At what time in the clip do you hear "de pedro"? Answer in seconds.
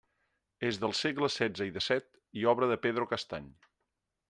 2.73-3.09